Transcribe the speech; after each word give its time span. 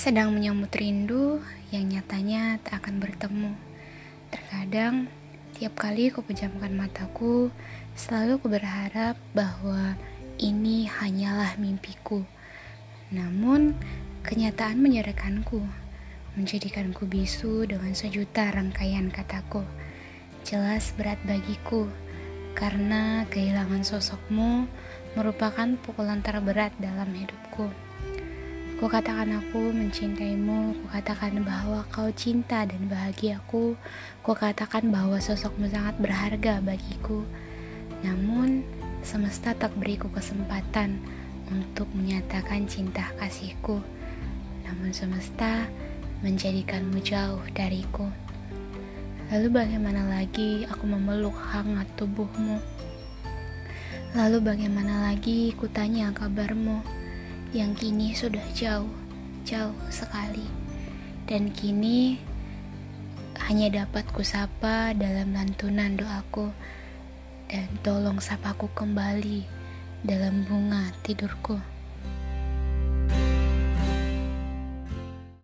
sedang 0.00 0.32
menyambut 0.32 0.72
rindu 0.72 1.44
yang 1.68 1.92
nyatanya 1.92 2.56
tak 2.64 2.80
akan 2.80 3.04
bertemu. 3.04 3.52
Terkadang, 4.32 5.12
tiap 5.52 5.76
kali 5.76 6.08
ku 6.08 6.24
pejamkan 6.24 6.72
mataku, 6.72 7.52
selalu 7.92 8.40
ku 8.40 8.48
berharap 8.48 9.20
bahwa 9.36 10.00
ini 10.40 10.88
hanyalah 10.88 11.52
mimpiku. 11.60 12.24
Namun, 13.12 13.76
kenyataan 14.24 14.80
menyerahkanku, 14.80 15.60
menjadikanku 16.32 17.04
bisu 17.04 17.68
dengan 17.68 17.92
sejuta 17.92 18.48
rangkaian 18.56 19.12
kataku. 19.12 19.68
Jelas 20.48 20.96
berat 20.96 21.20
bagiku, 21.28 21.92
karena 22.56 23.28
kehilangan 23.28 23.84
sosokmu 23.84 24.64
merupakan 25.12 25.76
pukulan 25.84 26.24
terberat 26.24 26.72
dalam 26.80 27.12
hidupku. 27.12 27.89
Ku 28.80 28.88
katakan 28.88 29.28
aku 29.36 29.76
mencintaimu, 29.76 30.72
ku 30.72 30.86
katakan 30.88 31.44
bahwa 31.44 31.84
kau 31.92 32.08
cinta 32.16 32.64
dan 32.64 32.88
bahagiaku, 32.88 33.76
ku 34.24 34.32
katakan 34.32 34.88
bahwa 34.88 35.20
sosokmu 35.20 35.68
sangat 35.68 36.00
berharga 36.00 36.64
bagiku. 36.64 37.20
Namun, 38.00 38.64
semesta 39.04 39.52
tak 39.52 39.76
beriku 39.76 40.08
kesempatan 40.08 40.96
untuk 41.52 41.92
menyatakan 41.92 42.64
cinta 42.64 43.04
kasihku. 43.20 43.84
Namun 44.64 44.96
semesta 44.96 45.68
menjadikanmu 46.24 47.04
jauh 47.04 47.44
dariku. 47.52 48.08
Lalu 49.28 49.60
bagaimana 49.60 50.08
lagi 50.08 50.64
aku 50.64 50.88
memeluk 50.88 51.36
hangat 51.36 51.84
tubuhmu? 52.00 52.56
Lalu 54.16 54.40
bagaimana 54.40 55.12
lagi 55.12 55.52
ku 55.52 55.68
tanya 55.68 56.08
kabarmu? 56.16 56.99
Yang 57.50 57.74
kini 57.74 58.14
sudah 58.14 58.42
jauh, 58.54 58.90
jauh 59.42 59.74
sekali. 59.90 60.46
Dan 61.26 61.50
kini 61.50 62.18
hanya 63.50 63.82
dapat 63.82 64.06
kusapa 64.14 64.94
dalam 64.94 65.34
lantunan 65.34 65.98
doaku 65.98 66.54
dan 67.50 67.66
tolong 67.82 68.22
sapaku 68.22 68.70
kembali 68.70 69.42
dalam 70.06 70.46
bunga 70.46 70.94
tidurku. 71.02 71.58